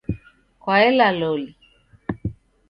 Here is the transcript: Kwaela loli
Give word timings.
Kwaela 0.61 1.07
loli 1.19 1.47